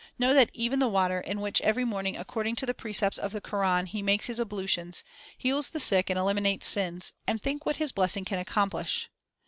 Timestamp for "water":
0.89-1.19